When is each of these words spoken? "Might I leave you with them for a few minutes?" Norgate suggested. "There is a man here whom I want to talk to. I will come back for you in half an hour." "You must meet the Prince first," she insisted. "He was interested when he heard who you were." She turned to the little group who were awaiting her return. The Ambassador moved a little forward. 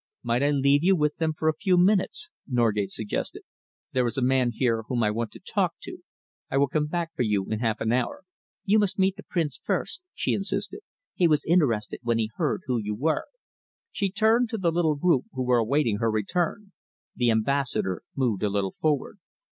"Might 0.23 0.41
I 0.41 0.49
leave 0.49 0.83
you 0.83 0.95
with 0.95 1.17
them 1.17 1.31
for 1.31 1.47
a 1.47 1.53
few 1.53 1.77
minutes?" 1.77 2.31
Norgate 2.47 2.89
suggested. 2.89 3.43
"There 3.91 4.07
is 4.07 4.17
a 4.17 4.23
man 4.23 4.49
here 4.49 4.81
whom 4.87 5.03
I 5.03 5.11
want 5.11 5.29
to 5.33 5.39
talk 5.39 5.75
to. 5.83 5.99
I 6.49 6.57
will 6.57 6.67
come 6.69 6.87
back 6.87 7.13
for 7.15 7.21
you 7.21 7.45
in 7.51 7.59
half 7.59 7.79
an 7.81 7.91
hour." 7.91 8.23
"You 8.65 8.79
must 8.79 8.97
meet 8.97 9.15
the 9.15 9.21
Prince 9.21 9.61
first," 9.63 10.01
she 10.15 10.33
insisted. 10.33 10.79
"He 11.13 11.27
was 11.27 11.45
interested 11.45 11.99
when 12.01 12.17
he 12.17 12.31
heard 12.33 12.63
who 12.65 12.79
you 12.79 12.95
were." 12.95 13.27
She 13.91 14.09
turned 14.09 14.49
to 14.49 14.57
the 14.57 14.71
little 14.71 14.95
group 14.95 15.25
who 15.33 15.43
were 15.43 15.59
awaiting 15.59 15.97
her 15.97 16.09
return. 16.09 16.71
The 17.15 17.29
Ambassador 17.29 18.01
moved 18.15 18.41
a 18.41 18.49
little 18.49 18.71
forward. 18.79 19.19